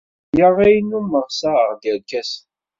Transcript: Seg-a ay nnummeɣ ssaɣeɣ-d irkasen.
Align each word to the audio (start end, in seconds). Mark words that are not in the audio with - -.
Seg-a 0.27 0.49
ay 0.65 0.77
nnummeɣ 0.79 1.25
ssaɣeɣ-d 1.29 1.83
irkasen. 1.89 2.47